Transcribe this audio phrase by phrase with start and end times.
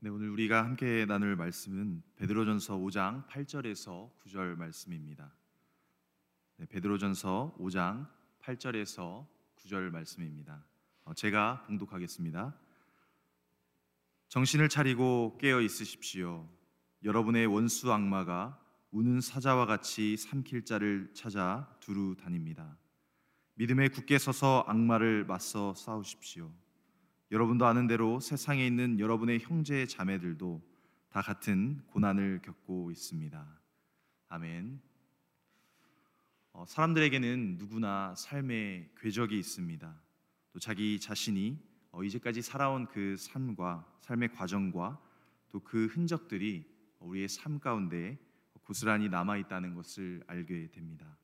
[0.00, 5.34] 네, 오늘 우리가 함께 나눌 말씀은 베드로전서 5장 8절에서 9절 말씀입니다.
[6.56, 8.06] 네, 베드로전서 5장
[8.40, 9.26] 8절에서
[9.56, 10.64] 9절 말씀입니다.
[11.02, 12.56] 어, 제가 봉독하겠습니다.
[14.28, 16.48] 정신을 차리고 깨어 있으십시오.
[17.02, 18.56] 여러분의 원수 악마가
[18.92, 22.78] 우는 사자와 같이 삼킬 자를 찾아 두루 다닙니다.
[23.54, 26.52] 믿음에 굳게 서서 악마를 맞서 싸우십시오.
[27.30, 30.62] 여러분도 아는 대로 세상에 있는 여러분의 형제 자매들도
[31.10, 33.60] 다 같은 고난을 겪고 있습니다.
[34.28, 34.80] 아멘.
[36.52, 39.94] 어, 사람들에게는 누구나 삶의 궤적이 있습니다.
[40.52, 41.58] 또 자기 자신이
[41.90, 45.00] 어, 이제까지 살아온 그 삶과 삶의 과정과
[45.50, 46.64] 또 그 흔적들이
[47.00, 48.18] 우리의 삶 가운데
[48.62, 51.16] 고스란히 남아 있다는 것을 알게 됩니다.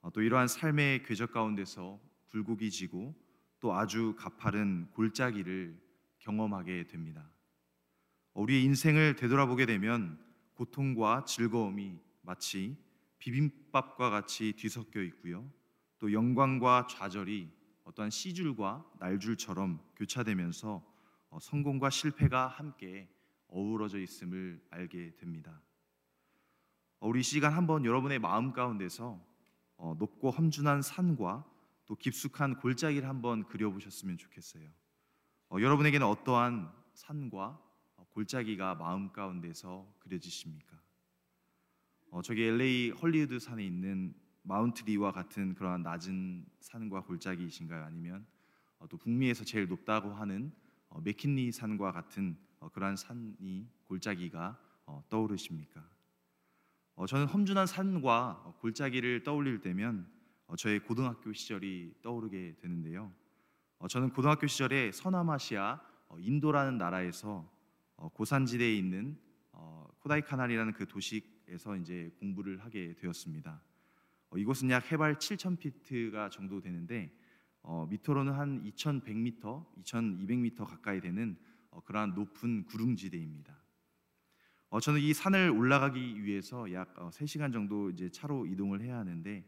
[0.00, 3.14] 어, 또 이러한 삶의 궤적 가운데서 굴곡이 지고
[3.66, 5.76] 또 아주 가파른 골짜기를
[6.20, 7.28] 경험하게 됩니다.
[8.34, 10.24] 우리의 인생을 되돌아보게 되면
[10.54, 12.76] 고통과 즐거움이 마치
[13.18, 15.50] 비빔밥과 같이 뒤섞여 있고요.
[15.98, 17.50] 또 영광과 좌절이
[17.82, 20.80] 어떠한 씨줄과 날줄처럼 교차되면서
[21.30, 23.08] 어, 성공과 실패가 함께
[23.48, 25.60] 어우러져 있음을 알게 됩니다.
[27.00, 29.20] 어, 우리 시간 한번 여러분의 마음 가운데서
[29.76, 31.55] 어, 높고 험준한 산과
[31.86, 34.68] 또 깊숙한 골짜기를 한번 그려보셨으면 좋겠어요.
[35.48, 37.62] 어, 여러분에게는 어떠한 산과
[38.16, 40.80] 골짜기가 마음 가운데서 그려지십니까?
[42.10, 47.84] 어, 저기 LA 헐리우드 산에 있는 마운트리와 같은 그러한 낮은 산과 골짜기이신가요?
[47.84, 48.26] 아니면
[48.78, 50.50] 어, 또 북미에서 제일 높다고 하는
[50.88, 55.86] 어, 맥킨리 산과 같은 어, 그러한 산이 골짜기가 어, 떠오르십니까?
[56.94, 60.15] 어, 저는 험준한 산과 어, 골짜기를 떠올릴 때면 어,
[60.54, 63.12] 저의 고등학교 시절이 떠오르게 되는데요.
[63.78, 67.50] 어, 저는 고등학교 시절에 서남아시아 어, 인도라는 나라에서
[68.12, 69.18] 고산지대에 있는
[70.00, 73.60] 코다이카날이라는 그 도시에서 이제 공부를 하게 되었습니다.
[74.36, 77.10] 이곳은 약 해발 7,000피트가 정도 되는데
[77.88, 81.36] 미터로는 한 2,100m, 2,200m 가까이 되는
[81.86, 83.56] 그러한 높은 구릉지대입니다.
[84.82, 89.42] 저는 이 산을 올라가기 위해서 약 3시간 정도 이제 차로 이동을 해야 하는데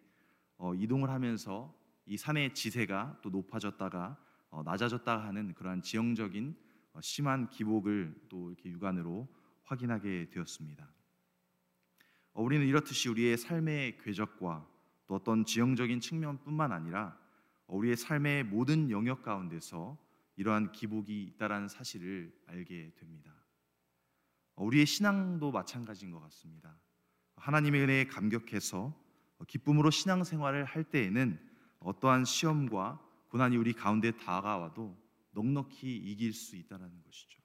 [0.58, 1.74] 어, 이동을 하면서
[2.04, 4.16] 이 산의 지세가 또 높아졌다가
[4.50, 6.56] 어, 낮아졌다 하는 그러한 지형적인
[6.92, 9.28] 어, 심한 기복을 또 이렇게 육안으로
[9.64, 10.88] 확인하게 되었습니다.
[12.32, 14.66] 어, 우리는 이렇듯이 우리의 삶의 궤적과
[15.06, 17.18] 또 어떤 지형적인 측면뿐만 아니라
[17.66, 19.96] 어, 우리의 삶의 모든 영역 가운데서
[20.36, 23.32] 이러한 기복이 있다라는 사실을 알게 됩니다.
[24.54, 26.76] 어, 우리의 신앙도 마찬가지인 것 같습니다.
[27.36, 29.07] 하나님의 은혜에 감격해서 어,
[29.46, 31.38] 기쁨으로 신앙생활을 할 때에는
[31.80, 34.96] 어떠한 시험과 고난이 우리 가운데 다가와도
[35.32, 37.40] 넉넉히 이길 수 있다는 것이죠.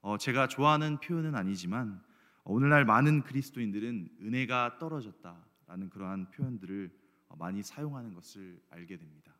[0.00, 2.02] 어, 제가 좋아하는 표현은 아니지만
[2.44, 6.90] 어, 오늘날 많은 그리스도인들은 은혜가 떨어졌다라는 그러한 표현들을
[7.28, 9.36] 어, 많이 사용하는 것을 알게 됩니다.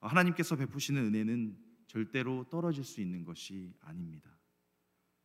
[0.00, 4.30] 어, 하나님께서 베푸시는 은혜는 절대로 떨어질 수 있는 것이 아닙니다.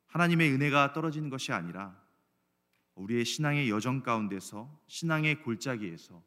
[0.08, 2.03] 하나님의 은혜가 떨어지는 것이 아니라
[2.96, 6.24] 우리의 신앙의 여정 가운데서 신앙의 골짜기에서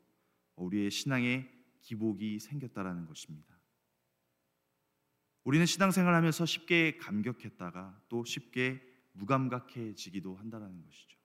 [0.57, 1.49] 우리의 신앙의
[1.81, 3.57] 기복이 생겼다라는 것입니다.
[5.45, 8.83] 우리는 신앙생활하면서 쉽게 감격했다가 또 쉽게
[9.13, 11.17] 무감각해지기도 한다는 것이죠.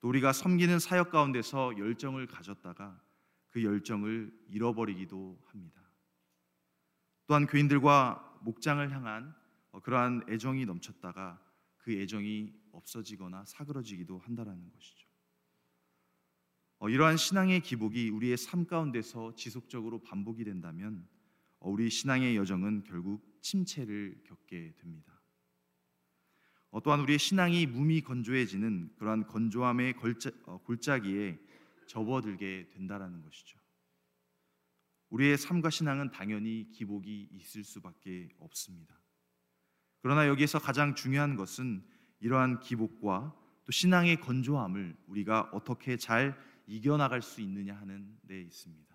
[0.00, 2.98] 또 우리가 섬기는 사역 가운데서 열정을 가졌다가
[3.50, 5.82] 그 열정을 잃어버리기도 합니다.
[7.26, 9.34] 또한 교인들과 목장을 향한
[9.82, 11.38] 그러한 애정이 넘쳤다가
[11.80, 15.08] 그 애정이 없어지거나 사그러지기도 한다라는 것이죠.
[16.78, 21.06] 어, 이러한 신앙의 기복이 우리의 삶 가운데서 지속적으로 반복이 된다면
[21.58, 25.20] 어, 우리 신앙의 여정은 결국 침체를 겪게 됩니다.
[26.70, 31.38] 어, 또한 우리의 신앙이 무미 건조해지는 그러한 건조함의 걸자, 어, 골짜기에
[31.86, 33.58] 접어들게 된다라는 것이죠.
[35.08, 38.99] 우리의 삶과 신앙은 당연히 기복이 있을 수밖에 없습니다.
[40.02, 41.82] 그러나 여기에서 가장 중요한 것은
[42.20, 46.36] 이러한 기복과 또 신앙의 건조함을 우리가 어떻게 잘
[46.66, 48.94] 이겨나갈 수 있느냐 하는 데 있습니다.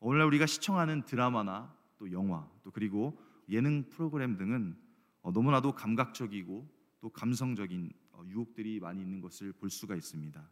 [0.00, 3.18] 오늘날 우리가 시청하는 드라마나 또 영화 또 그리고
[3.48, 4.76] 예능 프로그램 등은
[5.22, 6.68] 어, 너무나도 감각적이고
[7.00, 10.50] 또 감성적인 어, 유혹들이 많이 있는 것을 볼 수가 있습니다.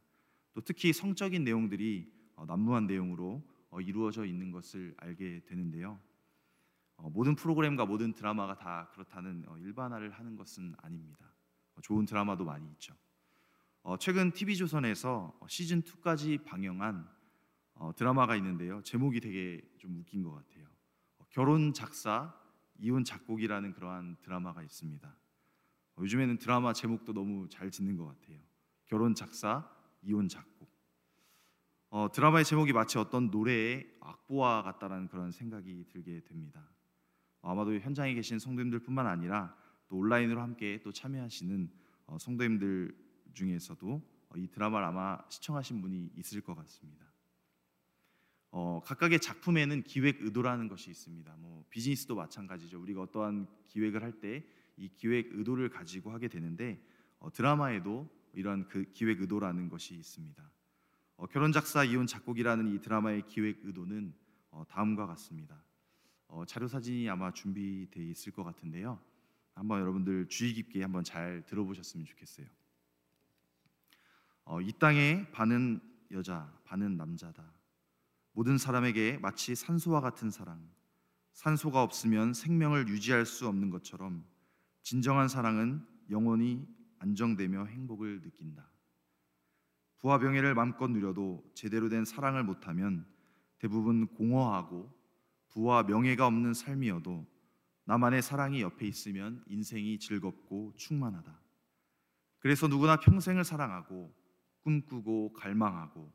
[0.55, 3.43] 또 특히 성적인 내용들이 어, 난무한 내용으로
[3.83, 5.99] 이루어져 있는 것을 알게 되는데요.
[6.97, 11.33] 어, 모든 프로그램과 모든 드라마가 다 그렇다는 어, 일반화를 하는 것은 아닙니다.
[11.75, 12.95] 어, 좋은 드라마도 많이 있죠.
[14.01, 17.07] 최근 TV 조선에서 시즌 2까지 방영한
[17.97, 18.81] 드라마가 있는데요.
[18.81, 20.67] 제목이 되게 좀 웃긴 것 같아요.
[21.29, 22.35] 결혼 작사
[22.79, 25.09] 이혼 작곡이라는 그러한 드라마가 있습니다.
[25.09, 28.39] 어, 요즘에는 드라마 제목도 너무 잘 짓는 것 같아요.
[28.87, 29.69] 결혼 작사,
[30.03, 30.69] 이혼 작곡.
[31.91, 36.69] 어, 드라마의 제목이 마치 어떤 노래의 악보와 같다라는 그런 생각이 들게 됩니다.
[37.45, 39.55] 어, 아마도 현장에 계신 성도님들뿐만 아니라
[39.89, 41.71] 또 온라인으로 함께 또 참여하시는
[42.07, 42.97] 어, 성도님들
[43.35, 47.05] 중에서도 어, 이 드라마를 아마 시청하신 분이 있을 것 같습니다.
[48.51, 51.37] 어, 각각의 작품에는 기획 의도라는 것이 있습니다.
[51.39, 52.81] 뭐 비즈니스도 마찬가지죠.
[52.81, 54.43] 우리가 어떠한 기획을 할 때
[54.77, 56.85] 이 기획 의도를 가지고 하게 되는데
[57.19, 60.51] 어, 드라마에도 이러한 그 기획 의도라는 것이 있습니다.
[61.17, 64.15] 어, 결혼 작사 이혼 작곡이라는 이 드라마의 기획 의도는
[64.51, 65.64] 어, 다음과 같습니다.
[66.35, 68.99] 어, 자료 사진이 아마 준비되어 있을 것 같은데요.
[69.55, 72.45] 한번 여러분들 주의 깊게 한번 잘 들어보셨으면 좋겠어요.
[74.45, 77.45] 어, 이 땅에 반은 여자, 반은 남자다.
[78.33, 80.69] 모든 사람에게 마치 산소와 같은 사랑.
[81.35, 84.25] 산소가 없으면 생명을 유지할 수 없는 것처럼
[84.83, 86.67] 진정한 사랑은 영원히
[86.99, 88.69] 안정되며 행복을 느낀다.
[90.01, 93.07] 부와 병해를 마음껏 누려도 제대로 된 사랑을 못하면
[93.61, 95.04] 대부분 공허하고
[95.55, 97.27] 부와 명예가 없는 삶이어도
[97.87, 101.41] 나만의 사랑이 옆에 있으면 인생이 즐겁고 충만하다.
[102.39, 104.15] 그래서 누구나 평생을 사랑하고
[104.63, 106.13] 꿈꾸고 갈망하고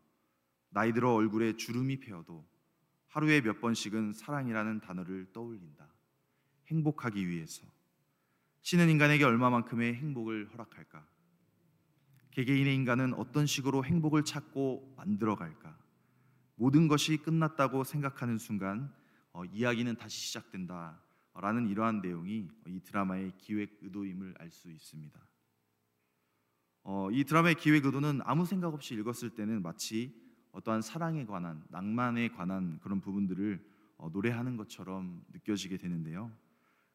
[0.70, 2.48] 나이 들어 얼굴에 주름이 패어도
[3.08, 5.88] 하루에 몇 번씩은 사랑이라는 단어를 떠올린다.
[6.68, 7.66] 행복하기 위해서.
[8.62, 11.08] 신은 인간에게 얼마만큼의 행복을 허락할까?
[12.32, 15.76] 개개인의 인간은 어떤 식으로 행복을 찾고 만들어갈까?
[16.56, 18.94] 모든 것이 끝났다고 생각하는 순간
[19.40, 21.02] 어, 이야기는 다시 시작된다
[21.34, 25.18] 라는 이러한 내용이 이 드라마의 기획 의도임을 알 수 있습니다.
[26.84, 30.14] 어, 이 드라마의 기획 의도는 아무 생각 없이 읽었을 때는 마치
[30.52, 33.66] 어떠한 사랑에 관한 낭만에 관한 그런 부분들을
[33.98, 36.36] 어, 노래하는 것처럼 느껴지게 되는데요.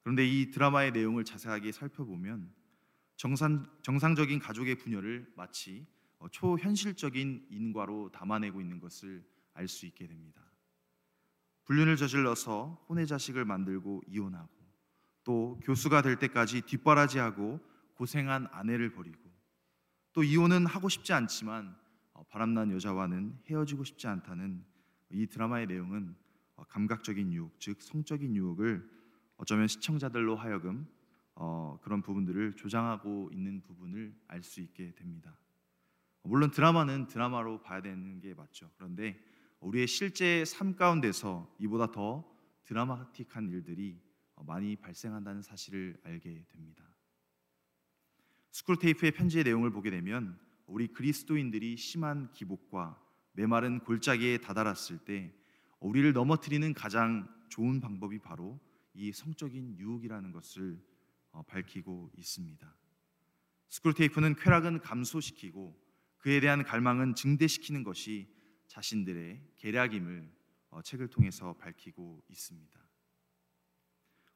[0.02, 2.52] 그런데 이 드라마의 내용을 자세하게 살펴보면
[3.16, 5.86] 정상, 정상적인 가족의 분열을 마치
[6.18, 9.24] 어, 초현실적인 인과로 담아내고 있는 것을
[9.54, 10.43] 알 수 있게 됩니다.
[11.64, 14.48] 불륜을 저질러서 혼의 자식을 만들고 이혼하고
[15.24, 17.60] 또 교수가 될 때까지 뒷바라지하고
[17.94, 19.18] 고생한 아내를 버리고
[20.12, 21.76] 또 이혼은 하고 싶지 않지만
[22.12, 24.64] 어, 바람난 여자와는 헤어지고 싶지 않다는
[25.10, 26.14] 이 드라마의 내용은
[26.56, 28.88] 어, 감각적인 유혹, 즉 성적인 유혹을
[29.36, 30.86] 어쩌면 시청자들로 하여금
[31.34, 35.36] 어, 그런 부분들을 조장하고 있는 부분을 알 수 있게 됩니다.
[36.22, 38.70] 물론 드라마는 드라마로 봐야 되는 게 맞죠.
[38.76, 39.20] 그런데
[39.64, 42.22] 우리의 실제 삶 가운데서 이보다 더
[42.64, 43.98] 드라마틱한 일들이
[44.46, 46.84] 많이 발생한다는 사실을 알게 됩니다.
[48.50, 53.00] 스크루테이프의 편지의 내용을 보게 되면 우리 그리스도인들이 심한 기복과
[53.32, 55.34] 메마른 골짜기에 다다랐을 때
[55.80, 58.60] 우리를 넘어뜨리는 가장 좋은 방법이 바로
[58.92, 60.78] 이 성적인 유혹이라는 것을
[61.32, 62.76] 어, 밝히고 있습니다.
[63.70, 65.82] 스크루테이프는 쾌락은 감소시키고
[66.18, 68.33] 그에 대한 갈망은 증대시키는 것이
[68.74, 70.28] 자신들의 계략임을
[70.70, 72.80] 어, 책을 통해서 밝히고 있습니다.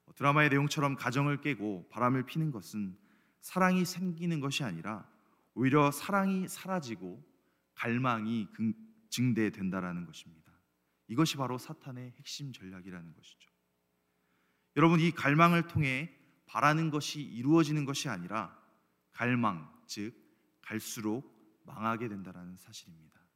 [0.05, 2.97] 어, 드라마의 내용처럼 가정을 깨고 바람을 피는 것은
[3.41, 5.11] 사랑이 생기는 것이 아니라
[5.55, 7.21] 오히려 사랑이 사라지고
[7.75, 8.47] 갈망이
[9.09, 10.53] 증대된다라는 것입니다.
[11.09, 13.51] 이것이 바로 사탄의 핵심 전략이라는 것이죠.
[14.77, 16.15] 여러분 이 갈망을 통해
[16.47, 18.57] 바라는 것이 이루어지는 것이 아니라
[19.11, 20.15] 갈망, 즉
[20.61, 23.28] 갈수록 망하게 된다라는 사실입니다.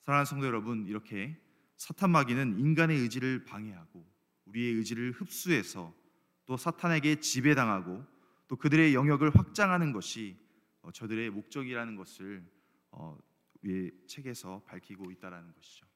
[0.00, 1.36] 사랑하는 성도 여러분, 이렇게
[1.76, 4.04] 사탄 마귀는 인간의 의지를 방해하고
[4.46, 5.94] 우리의 의지를 흡수해서
[6.46, 8.04] 또 사탄에게 지배당하고
[8.48, 10.36] 또 그들의 영역을 확장하는 것이
[10.82, 12.44] 어, 저들의 목적이라는 것을
[12.90, 13.18] 어,
[13.62, 15.86] 위에 책에서 밝히고 있다라는 것이죠.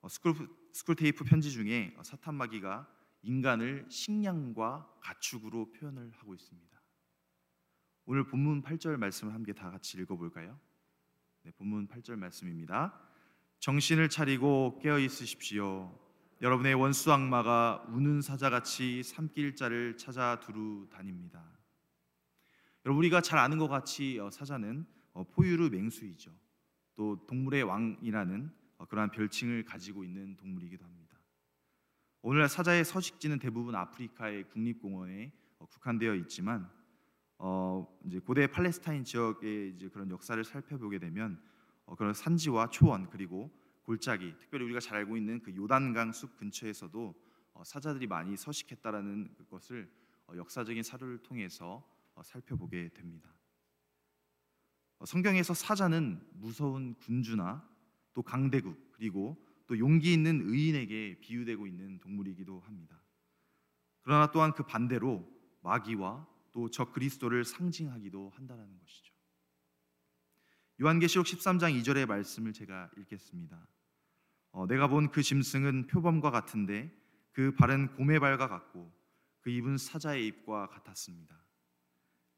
[0.00, 0.34] 어, 스크루,
[0.72, 2.86] 스크루테이프 편지 중에 사탄 마귀가
[3.22, 6.78] 인간을 식량과 가축으로 표현을 하고 있습니다.
[8.04, 10.58] 오늘 본문 8절 말씀을 함께 다 같이 읽어볼까요?
[11.48, 12.92] 네, 본문 8절 말씀입니다.
[13.60, 15.98] 정신을 차리고 깨어 있으십시오.
[16.42, 21.42] 여러분의 원수 악마가 우는 사자같이 삼킬 자를 찾아 두루 다닙니다.
[22.84, 26.30] 여러분 우리가 잘 아는 것 같이 어, 사자는 어, 포유류 맹수이죠.
[26.94, 31.16] 또 동물의 왕이라는 어, 그러한 별칭을 가지고 있는 동물이기도 합니다.
[32.20, 36.70] 오늘날 사자의 서식지는 대부분 아프리카의 국립공원에 국한되어 있지만
[37.38, 41.40] 어, 이제 고대 팔레스타인 지역의 이제 그런 역사를 살펴보게 되면
[41.86, 43.50] 어, 그런 산지와 초원 그리고
[43.84, 47.14] 골짜기, 특별히 우리가 잘 알고 있는 그 요단강 숲 근처에서도
[47.54, 49.90] 어, 사자들이 많이 서식했다라는 것을
[50.26, 51.82] 어, 역사적인 사료를 통해서
[52.14, 53.32] 어, 살펴보게 됩니다.
[54.98, 57.66] 어, 성경에서 사자는 무서운 군주나
[58.12, 63.00] 또 강대국 그리고 또 용기 있는 의인에게 비유되고 있는 동물이기도 합니다.
[64.02, 65.26] 그러나 또한 그 반대로
[65.62, 66.26] 마귀와
[66.58, 69.14] 또적 그리스도를 상징하기도 한다는 것이죠.
[70.80, 73.68] 요한계시록 13장 2절의 말씀을 제가 읽겠습니다.
[74.50, 76.92] 어, 내가 본 그 짐승은 표범과 같은데
[77.32, 78.92] 그 발은 곰의 발과 같고
[79.40, 81.40] 그 입은 사자의 입과 같았습니다.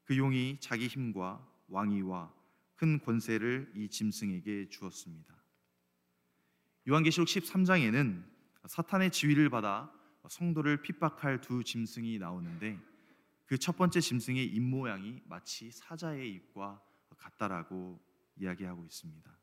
[0.03, 2.31] 그 용이 자기 힘과 왕위와
[2.75, 5.35] 큰 권세를 이 짐승에게 주었습니다.
[6.87, 8.23] 요한계시록 13장에는
[8.67, 9.91] 사탄의 지위를 받아
[10.27, 12.90] 성도를 핍박할 두 짐승이 나오는데
[13.51, 16.81] 그 첫 번째 짐승의 입 모양이 마치 사자의 입과
[17.17, 17.99] 같다라고
[18.37, 19.37] 이야기하고 있습니다.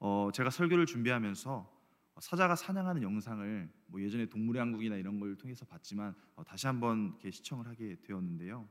[0.00, 1.72] 어, 제가 설교를 준비하면서
[2.18, 7.30] 사자가 사냥하는 영상을 뭐 예전에 동물의 왕국이나 이런 걸 통해서 봤지만 어, 다시 한번 이렇게
[7.30, 8.68] 시청을 하게 되었는데요.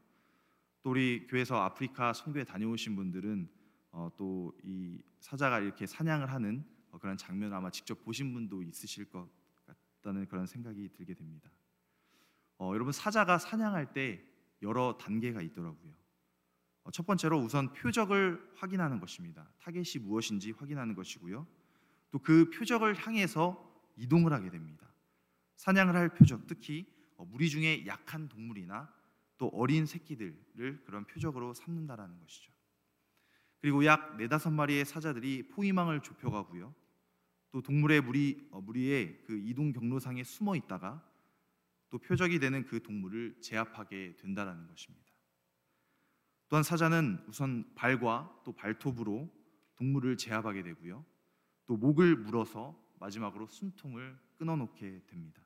[0.83, 3.49] 또 우리 교회에서 아프리카 선교에 다녀오신 분들은
[3.91, 9.09] 어, 또 이 사자가 이렇게 사냥을 하는 어, 그런 장면을 아마 직접 보신 분도 있으실
[9.09, 9.29] 것
[9.65, 11.49] 같다는 그런 생각이 들게 됩니다.
[12.57, 14.23] 어, 여러분 사자가 사냥할 때
[14.61, 15.93] 여러 단계가 있더라고요.
[16.83, 19.47] 어, 첫 번째로 우선 표적을 확인하는 것입니다.
[19.59, 21.47] 타겟이 무엇인지 확인하는 것이고요.
[22.11, 23.61] 또 그 표적을 향해서
[23.97, 24.87] 이동을 하게 됩니다.
[25.57, 26.85] 사냥을 할 표적, 특히
[27.17, 28.89] 어, 무리 중에 약한 동물이나
[29.37, 32.53] 또 어린 새끼들을 그런 표적으로 삼는다라는 것이죠.
[33.59, 36.73] 그리고 약 네다섯 마리의 사자들이 포위망을 좁혀가고요.
[37.51, 41.03] 또 동물의 무리 어, 무리의 그 이동 경로상에 숨어 있다가
[41.95, 45.13] 또 표적이 되는 그 동물을 제압하게 된다라는 것입니다.
[46.49, 49.33] 또한 사자는 우선 발과 또 발톱으로
[49.77, 51.05] 동물을 제압하게 되고요.
[51.65, 55.41] 또 목을 물어서 마지막으로 숨통을 끊어놓게 됩니다.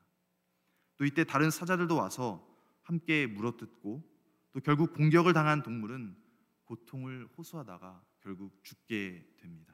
[0.96, 2.44] 또 이때 다른 사자들도 와서
[2.82, 4.02] 함께 물어뜯고
[4.50, 6.16] 또 결국 공격을 당한 동물은
[6.64, 9.72] 고통을 호소하다가 결국 죽게 됩니다.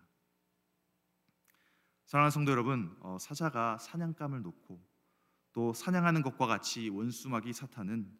[2.05, 4.96] 사랑하는 성도 여러분, 어, 사자가 사냥감을 놓고
[5.57, 8.15] 또 사냥하는 것과 같이 원수마귀 사탄은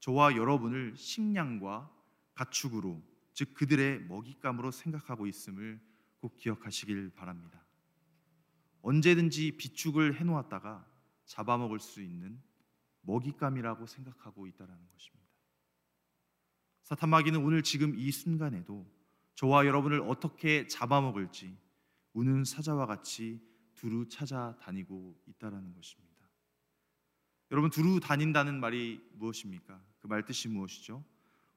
[0.00, 1.88] 저와 여러분을 식량과
[2.34, 3.00] 가축으로
[3.32, 5.80] 즉 그들의 먹잇감으로 생각하고 있음을
[6.18, 7.64] 꼭 기억하시길 바랍니다.
[8.82, 10.84] 언제든지 비축을 해 놓았다가
[11.26, 12.42] 잡아먹을 수 있는
[13.02, 15.30] 먹잇감이라고 생각하고 있다라는 것입니다.
[16.82, 18.84] 사탄 마귀는 오늘 지금 이 순간에도
[19.36, 21.56] 저와 여러분을 어떻게 잡아먹을지
[22.14, 23.40] 우는 사자와 같이
[23.76, 26.09] 두루 찾아다니고 있다라는 것입니다.
[27.50, 29.80] 여러분 두루 다닌다는 말이 무엇입니까?
[30.00, 31.04] 그 말 뜻이 무엇이죠?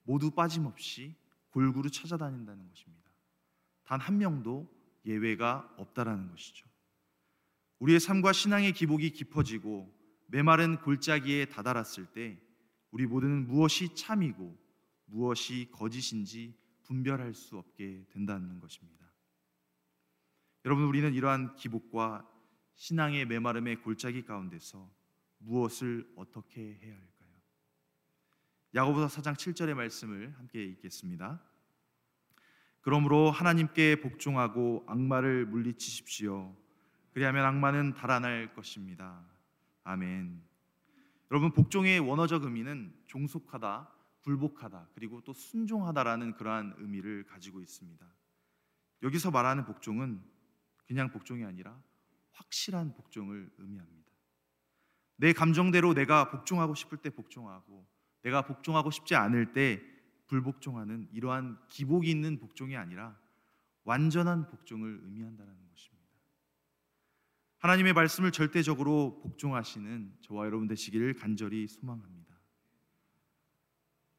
[0.03, 1.15] 모두 빠짐없이
[1.51, 3.09] 골고루 찾아다닌다는 것입니다.
[3.83, 4.67] 단 한 명도
[5.05, 6.67] 예외가 없다라는 것이죠.
[7.79, 9.93] 우리의 삶과 신앙의 기복이 깊어지고
[10.27, 12.39] 메마른 골짜기에 다다랐을 때
[12.91, 14.57] 우리 모두는 무엇이 참이고
[15.05, 19.11] 무엇이 거짓인지 분별할 수 없게 된다는 것입니다.
[20.65, 22.27] 여러분 우리는 이러한 기복과
[22.75, 24.89] 신앙의 메마름의 골짜기 가운데서
[25.43, 27.29] 무엇을 어떻게 해야 할까요?
[28.75, 31.41] 야고보서 4장 7절의 말씀을 함께 읽겠습니다.
[32.81, 36.55] 그러므로 하나님께 복종하고 악마를 물리치십시오.
[37.13, 39.23] 그리하면 악마는 달아날 것입니다.
[39.83, 40.43] 아멘.
[41.31, 43.89] 여러분 복종의 원어적 의미는 종속하다,
[44.21, 48.05] 굴복하다, 그리고 또 순종하다라는 그러한 의미를 가지고 있습니다.
[49.03, 50.23] 여기서 말하는 복종은
[50.85, 51.81] 그냥 복종이 아니라
[52.31, 54.02] 확실한 복종을 의미합니다.
[55.23, 57.87] 내 감정대로 내가 복종하고 싶을 때 복종하고
[58.23, 59.81] 내가 복종하고 싶지 않을 때
[60.27, 63.17] 불복종하는 이러한 기복이 있는 복종이 아니라
[63.85, 66.09] 완전한 복종을 의미한다는 것입니다.
[67.59, 72.37] 하나님의 말씀을 절대적으로 복종하시는 저와 여러분 되시기를 간절히 소망합니다.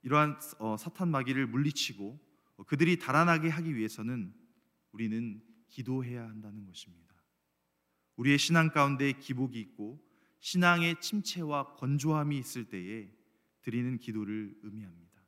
[0.04, 2.18] 이러한 어, 사탄 마귀를 물리치고
[2.56, 4.32] 어, 그들이 달아나게 하기 위해서는
[4.92, 7.14] 우리는 기도해야 한다는 것입니다.
[8.16, 10.13] 우리의 신앙 가운데 기복이 있고
[10.44, 13.10] 신앙의 침체와 건조함이 있을 때에
[13.62, 15.24] 드리는 기도를 의미합니다.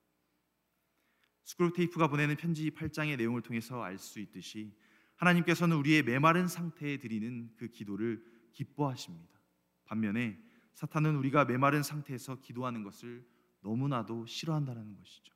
[1.44, 4.76] 스크롤 테이프가 보내는 편지 8장의 내용을 통해서 알 수 있듯이
[5.14, 9.40] 하나님께서는 우리의 메마른 상태에 드리는 그 기도를 기뻐하십니다.
[9.86, 10.38] 반면에
[10.74, 13.26] 사탄은 우리가 메마른 상태에서 기도하는 것을
[13.62, 15.34] 너무나도 싫어한다는 것이죠.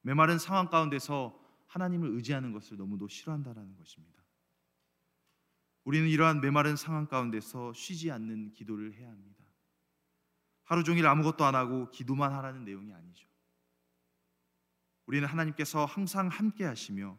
[0.00, 4.19] 메마른 상황 가운데서 하나님을 의지하는 것을 너무도 싫어한다는 것입니다.
[5.90, 9.44] 우리는 이러한 메마른 상황 가운데서 쉬지 않는 기도를 해야 합니다.
[10.62, 13.26] 하루 종일 아무것도 안 하고 기도만 하라는 내용이 아니죠.
[15.06, 17.18] 우리는 하나님께서 항상 함께 하시며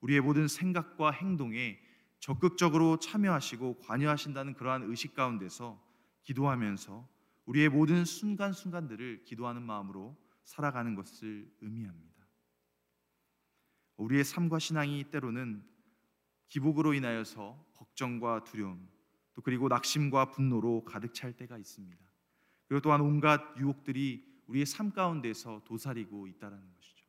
[0.00, 1.78] 우리의 모든 생각과 행동에
[2.18, 5.80] 적극적으로 참여하시고 관여하신다는 그러한 의식 가운데서
[6.22, 7.08] 기도하면서
[7.44, 12.26] 우리의 모든 순간순간들을 기도하는 마음으로 살아가는 것을 의미합니다.
[13.96, 15.77] 우리의 삶과 신앙이 때로는
[16.48, 18.88] 기복으로 인하여서 걱정과 두려움
[19.34, 22.04] 또 그리고 낙심과 분노로 가득 찰 때가 있습니다.
[22.66, 27.06] 그리고 또한 온갖 유혹들이 우리의 삶 가운데서 도사리고 있다라는 것이죠.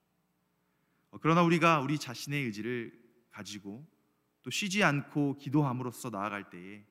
[1.12, 2.94] 어, 그러나 우리가 우리 자신의 의지를
[3.30, 3.88] 가지고
[4.44, 6.86] 또 쉬지 않고 기도함으로써 나아갈 때에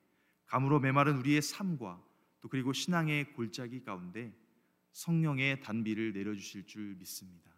[0.47, 2.03] 감으로 메마른 우리의 삶과
[2.41, 4.35] 또 그리고 신앙의 골짜기 가운데
[4.93, 7.58] 성령의 단비를 내려주실 줄 믿습니다.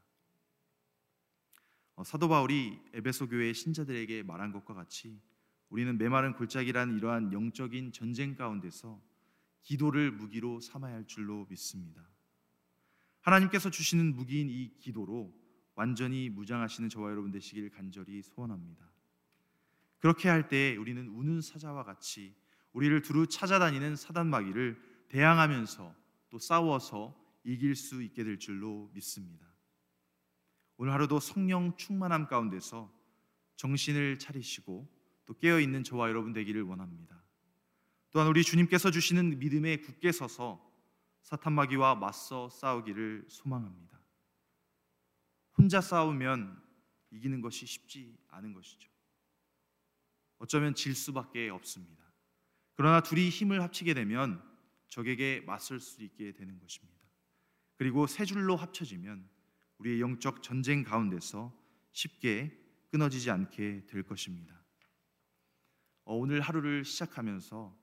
[2.01, 5.21] 어, 사도 바울이 에베소 교회 신자들에게 말한 것과 같이
[5.69, 8.99] 우리는 메마른 골짜기라는 이러한 영적인 전쟁 가운데서
[9.61, 12.09] 기도를 무기로 삼아야 할 줄로 믿습니다.
[13.21, 15.39] 하나님께서 주시는 무기인 이 기도로
[15.75, 18.91] 완전히 무장하시는 저와 여러분 되시길 간절히 소원합니다.
[19.99, 22.35] 그렇게 할때 우리는 우는 사자와 같이
[22.73, 25.95] 우리를 두루 찾아다니는 사단 마귀를 대항하면서
[26.31, 27.15] 또 싸워서
[27.45, 29.50] 이길 수 있게 될 줄로 믿습니다.
[30.81, 32.91] 오늘 하루도 성령 충만함 가운데서
[33.57, 34.89] 정신을 차리시고
[35.27, 37.23] 또 깨어 있는 저와 여러분 되기를 원합니다.
[38.11, 40.59] 또한 우리 주님께서 주시는 믿음에 굳게 서서
[41.21, 44.01] 사탄 마귀와 맞서 싸우기를 소망합니다.
[45.59, 46.59] 혼자 싸우면
[47.11, 48.91] 이기는 것이 쉽지 않은 것이죠.
[50.39, 52.11] 어쩌면 질 수밖에 없습니다.
[52.73, 54.43] 그러나 둘이 힘을 합치게 되면
[54.89, 56.99] 적에게 맞설 수 있게 되는 것입니다.
[57.77, 59.29] 그리고 세 줄로 합쳐지면
[59.81, 61.53] 우리의 영적 전쟁 가운데서
[61.93, 62.57] 쉽게
[62.91, 64.63] 끊어지지 않게 될 것입니다.
[66.05, 67.77] 어, 오늘 하루를 시작하면서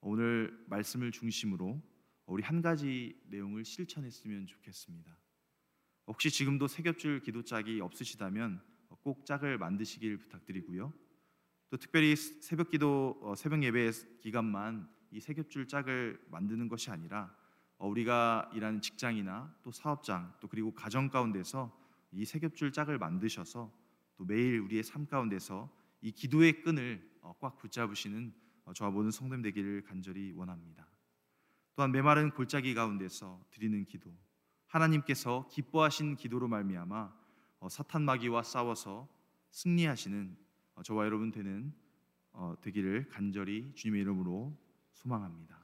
[0.00, 1.80] 오늘 말씀을 중심으로
[2.26, 5.16] 우리 한 가지 내용을 실천했으면 좋겠습니다.
[6.06, 8.62] 혹시 지금도 새겹줄 기도 짝이 없으시다면
[9.02, 10.92] 꼭 짝을 만드시길 부탁드리고요.
[11.70, 13.90] 또 특별히 새벽 기도 어, 새벽 예배
[14.20, 17.41] 기간만 이 새겹줄 짝을 만드는 것이 아니라 어,
[17.86, 21.76] 우리가 일하는 직장이나 또 사업장 또 그리고 가정 가운데서
[22.12, 23.72] 이 새겹줄 짝을 만드셔서
[24.16, 25.70] 또 매일 우리의 삶 가운데서
[26.00, 28.32] 이 기도의 끈을 어, 꽉 붙잡으시는
[28.74, 30.86] 저와 모든 성도님 되기를 간절히 원합니다.
[31.74, 34.14] 또한 메마른 골짜기 가운데서 드리는 기도,
[34.66, 37.12] 하나님께서 기뻐하신 기도로 말미암아
[37.68, 39.08] 사탄 마귀와 싸워서
[39.50, 40.36] 승리하시는
[40.84, 41.72] 저와 여러분 되는
[42.60, 44.56] 되기를 간절히 주님의 이름으로
[44.92, 45.61] 소망합니다.